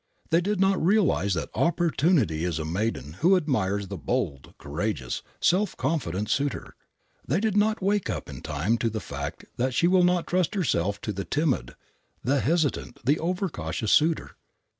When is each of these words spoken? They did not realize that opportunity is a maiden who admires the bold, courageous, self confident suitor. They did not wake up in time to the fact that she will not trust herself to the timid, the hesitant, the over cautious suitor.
They 0.31 0.41
did 0.41 0.59
not 0.59 0.83
realize 0.83 1.35
that 1.35 1.51
opportunity 1.53 2.43
is 2.43 2.57
a 2.57 2.65
maiden 2.65 3.17
who 3.19 3.35
admires 3.37 3.87
the 3.87 3.99
bold, 3.99 4.55
courageous, 4.57 5.21
self 5.39 5.77
confident 5.77 6.27
suitor. 6.27 6.75
They 7.27 7.39
did 7.39 7.55
not 7.55 7.83
wake 7.83 8.09
up 8.09 8.27
in 8.27 8.41
time 8.41 8.79
to 8.79 8.89
the 8.89 8.99
fact 8.99 9.45
that 9.57 9.75
she 9.75 9.87
will 9.87 10.03
not 10.03 10.25
trust 10.25 10.55
herself 10.55 10.99
to 11.01 11.13
the 11.13 11.23
timid, 11.23 11.75
the 12.23 12.39
hesitant, 12.39 12.97
the 13.05 13.19
over 13.19 13.47
cautious 13.47 13.91
suitor. 13.91 14.35